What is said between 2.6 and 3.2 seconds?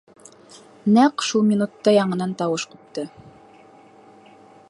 ҡупты.